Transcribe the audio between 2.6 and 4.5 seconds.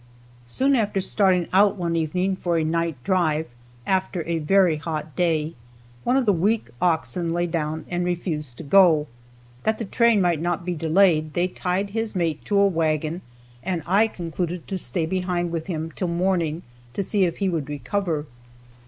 night drive, after a